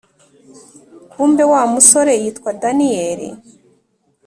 kumbe 1.11 1.43
wa 1.51 1.61
musore 1.73 2.13
yitwa 2.21 2.49
daniel!”. 2.61 3.21